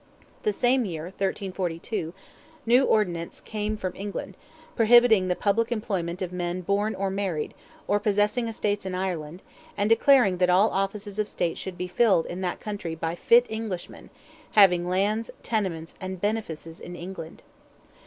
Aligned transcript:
The 0.41 0.51
same 0.51 0.83
year, 0.83 1.03
1342, 1.03 2.11
a 2.11 2.67
new 2.67 2.83
ordinance 2.85 3.39
came 3.39 3.77
from 3.77 3.95
England, 3.95 4.35
prohibiting 4.75 5.27
the 5.27 5.35
public 5.35 5.71
employment 5.71 6.23
of 6.23 6.33
men 6.33 6.61
born 6.61 6.95
or 6.95 7.11
married, 7.11 7.53
or 7.87 7.99
possessing 7.99 8.47
estates 8.47 8.83
in 8.83 8.95
Ireland, 8.95 9.43
and 9.77 9.87
declaring 9.91 10.37
that 10.37 10.49
all 10.49 10.71
offices 10.71 11.19
of 11.19 11.27
state 11.29 11.59
should 11.59 11.77
be 11.77 11.87
filled 11.87 12.25
in 12.25 12.41
that 12.41 12.59
country 12.59 12.95
by 12.95 13.13
"fit 13.13 13.45
Englishmen, 13.47 14.09
having 14.53 14.89
lands, 14.89 15.29
tenements, 15.43 15.93
and 16.01 16.19
benefices 16.19 16.79
in 16.79 16.95
England." 16.95 17.43